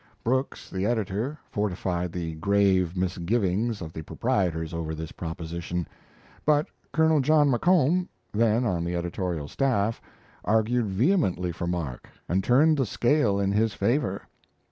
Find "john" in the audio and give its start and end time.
7.21-7.51